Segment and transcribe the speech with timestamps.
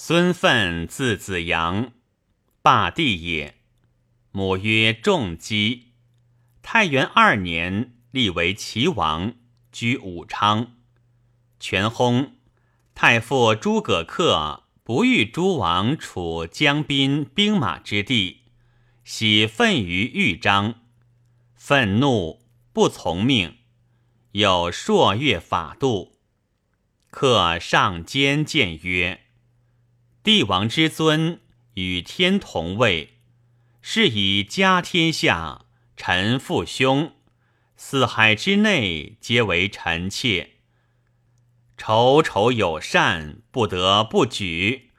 [0.00, 1.90] 孙奋字子阳，
[2.62, 3.56] 霸地也。
[4.30, 5.88] 母曰仲基。
[6.62, 9.34] 太元二年，立为齐王，
[9.72, 10.76] 居武昌。
[11.58, 12.30] 权薨，
[12.94, 18.42] 太傅诸葛恪不欲诸王处江滨兵马之地，
[19.02, 20.76] 喜愤于豫章，
[21.56, 23.56] 愤怒不从命，
[24.30, 26.20] 有朔月法度。
[27.10, 29.24] 恪上监谏曰。
[30.28, 31.40] 帝王之尊
[31.72, 33.14] 与天同位，
[33.80, 35.64] 是以家天下，
[35.96, 37.12] 臣父兄，
[37.78, 40.56] 四海之内皆为臣妾。
[41.78, 44.90] 仇仇有善，不得不举；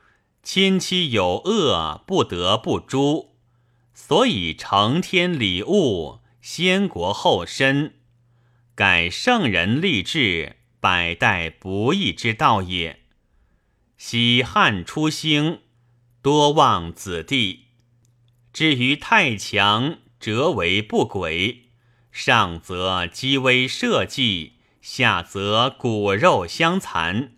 [0.42, 3.36] 亲戚有恶，不得不诛。
[3.94, 8.00] 所以承天礼物，先国后身，
[8.74, 12.99] 改圣人立志，百代不易之道也。
[14.02, 15.60] 喜汉初兴，
[16.22, 17.66] 多望子弟。
[18.54, 21.66] 至于太强，则为不轨；
[22.10, 27.34] 上则积威社稷，下则骨肉相残。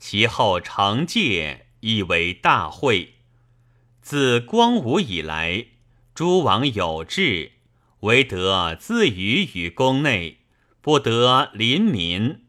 [0.00, 3.14] 其后成戒，亦为大会。
[4.02, 5.64] 自光武以来，
[6.12, 7.52] 诸王有志，
[8.00, 10.38] 唯得自娱于宫内，
[10.80, 12.46] 不得临民，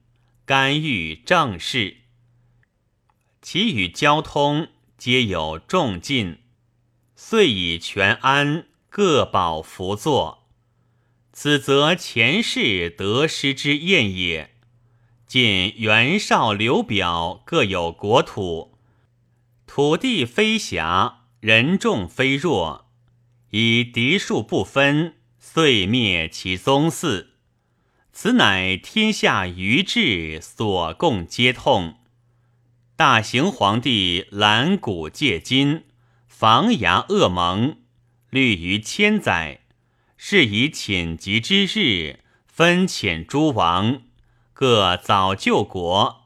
[0.47, 1.97] 干预政事。
[3.41, 6.39] 其与交通皆有重进，
[7.15, 10.47] 遂以全安各保辅作。
[11.31, 14.55] 此则前世得失之验也。
[15.25, 18.77] 今袁绍、刘表各有国土，
[19.65, 22.89] 土地非狭，人众非弱，
[23.51, 27.27] 以敌庶不分，遂灭其宗嗣。
[28.11, 31.99] 此乃天下愚智所共皆痛。
[32.99, 35.85] 大行皇帝揽古借今，
[36.27, 37.77] 防牙恶盟，
[38.29, 39.61] 虑于千载，
[40.17, 44.01] 是以寝疾之日，分遣诸王，
[44.51, 46.25] 各早救国。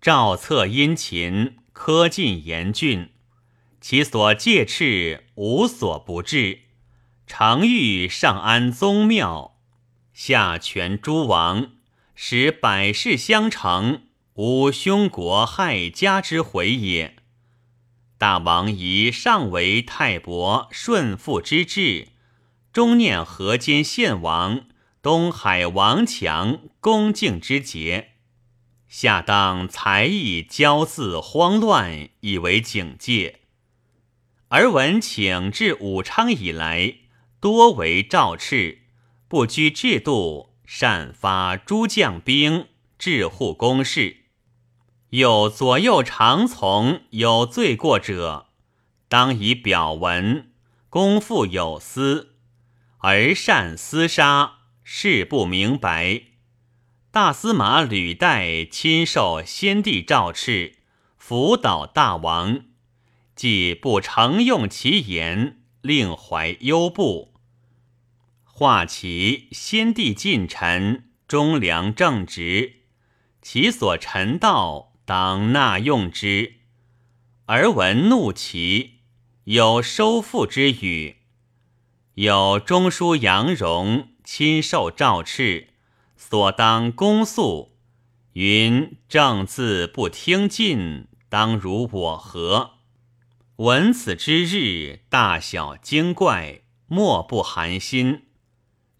[0.00, 3.10] 赵策殷勤，苛尽严峻，
[3.80, 6.62] 其所戒敕无所不至。
[7.28, 9.60] 常欲上安宗庙，
[10.12, 11.74] 下权诸王，
[12.16, 14.05] 使百世相承。
[14.36, 17.16] 吾兄国害家之悔也。
[18.18, 22.08] 大王以上为太伯顺父之志，
[22.70, 24.66] 终念河间献王、
[25.00, 28.10] 东海王强恭敬之节，
[28.86, 33.40] 下当才艺骄恣慌乱，以为警戒。
[34.48, 36.96] 而闻请至武昌以来，
[37.40, 38.80] 多为诏敕，
[39.28, 42.66] 不拘制度，善发诸将兵，
[42.98, 44.24] 治护公事。
[45.10, 48.46] 有左右常从有罪过者，
[49.08, 50.50] 当以表文，
[50.90, 52.34] 公复有司，
[52.98, 56.22] 而善厮杀，事不明白。
[57.12, 60.74] 大司马吕岱亲受先帝诏敕，
[61.16, 62.64] 辅导大王，
[63.36, 67.32] 既不承用其言，令怀忧怖。
[68.42, 72.80] 化其先帝近臣，忠良正直，
[73.40, 74.94] 其所陈道。
[75.06, 76.54] 当纳用之，
[77.44, 79.02] 而闻怒其
[79.44, 81.18] 有收复之语。
[82.14, 85.68] 有中书杨荣亲受诏敕，
[86.16, 87.76] 所当公诉，
[88.32, 92.72] 云正字不听进，当如我何？
[93.58, 98.24] 闻此之日，大小精怪，莫不寒心。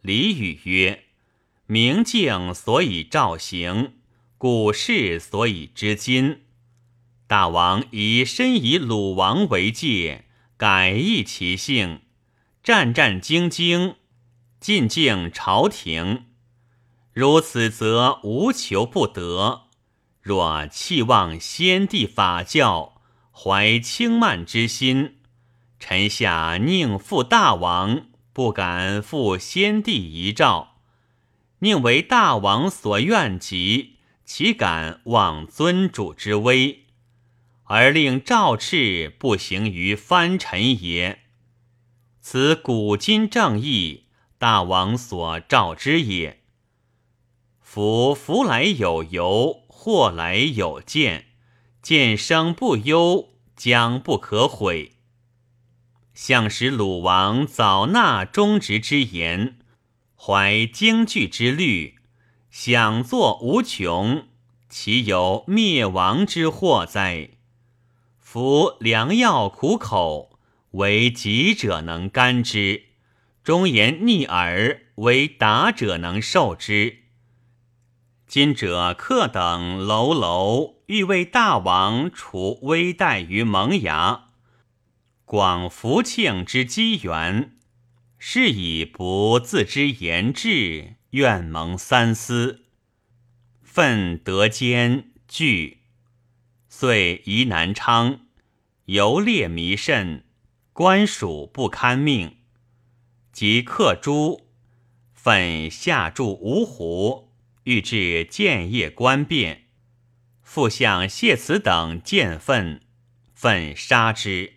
[0.02, 1.06] 李语曰
[1.66, 3.94] ：“明镜所以照行。”
[4.38, 6.42] 古事所以知今，
[7.26, 10.26] 大王以身以鲁王为戒，
[10.58, 12.02] 改易其性，
[12.62, 13.94] 战战兢兢，
[14.60, 16.26] 进敬朝廷。
[17.14, 19.68] 如此则无求不得。
[20.20, 23.00] 若弃忘先帝法教，
[23.32, 25.16] 怀轻慢之心，
[25.80, 30.80] 臣下宁负大王，不敢负先帝遗诏，
[31.60, 33.95] 宁为大王所愿及。
[34.26, 36.86] 岂敢忘尊主之威，
[37.62, 41.20] 而令赵赤不行于藩臣也？
[42.20, 44.06] 此古今正义，
[44.36, 46.42] 大王所召之也。
[47.60, 51.26] 夫福来有由，祸来有见，
[51.80, 54.94] 见生不忧，将不可悔。
[56.14, 59.58] 向使鲁王早纳忠直之言，
[60.16, 61.95] 怀惊惧之虑。
[62.58, 64.28] 想作无穷，
[64.70, 67.28] 其有灭亡之祸哉？
[68.18, 70.38] 服良药苦口，
[70.70, 72.84] 为疾者能甘之；
[73.44, 77.00] 忠言逆耳，为达者能受之。
[78.26, 84.28] 今者客等楼楼欲为大王除危殆于萌芽，
[85.26, 87.54] 广福庆之机缘，
[88.18, 92.64] 是以不自知言志，愿蒙三思。
[93.62, 95.82] 愤得兼惧，
[96.68, 98.20] 遂移南昌，
[98.86, 100.24] 游猎弥甚，
[100.72, 102.38] 官属不堪命。
[103.32, 104.48] 即克诸，
[105.12, 109.66] 愤下注芜湖，欲至建业官变，
[110.42, 112.80] 复向谢慈等见愤，
[113.34, 114.54] 愤杀之。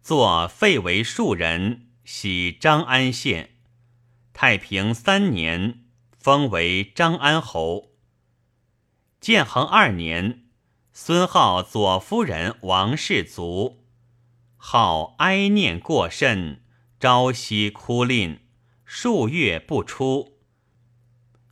[0.00, 3.56] 作废为庶人，徙张安县。
[4.42, 5.80] 太平三年。
[6.18, 7.90] 封为张安侯。
[9.20, 10.44] 建恒二年，
[10.94, 13.84] 孙浩左夫人王氏卒，
[14.56, 16.62] 浩哀念过甚，
[16.98, 18.40] 朝夕哭吝，
[18.86, 20.38] 数月不出。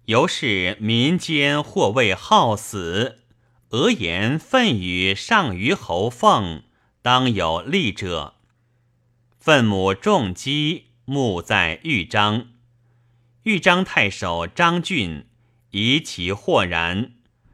[0.06, 3.18] 由是民间或谓好死，
[3.68, 6.62] 俄言愤与上虞侯凤，
[7.02, 8.36] 当有利者。
[9.38, 12.48] 愤母重击，墓在豫章。
[13.44, 15.26] 豫章太守张俊
[15.70, 17.12] 疑其豁然，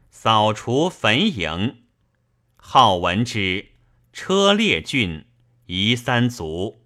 [0.09, 1.75] 扫除坟茔。
[2.55, 3.67] 好闻之，
[4.11, 5.25] 车裂郡，
[5.67, 6.81] 夷三族。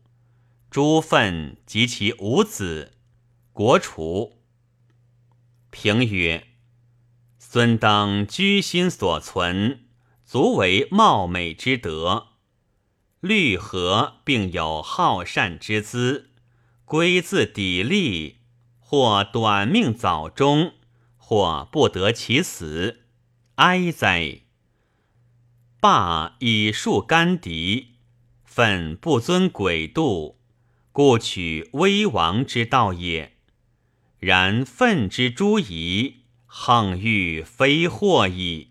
[0.69, 2.92] 朱愤及其五子，
[3.54, 4.42] 国除。
[5.69, 6.48] 评曰：
[7.38, 9.86] 孙登居心所存，
[10.25, 12.28] 足为貌美之德。
[13.22, 16.31] 律和并有好善之资，
[16.84, 18.38] 归自砥砺。
[18.91, 20.74] 或短命早终，
[21.15, 23.01] 或不得其死，
[23.57, 24.39] 哀哉！
[25.80, 27.89] 罢以树干敌，
[28.44, 30.39] 愤不尊鬼度，
[30.91, 33.33] 故取威王之道也。
[34.18, 38.69] 然愤之诸夷，横欲非祸矣。